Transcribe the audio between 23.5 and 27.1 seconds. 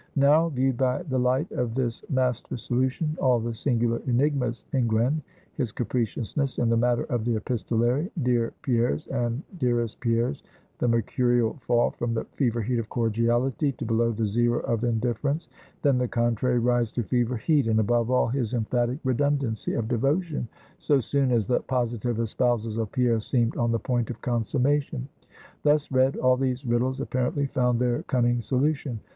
on the point of consummation; thus read, all these riddles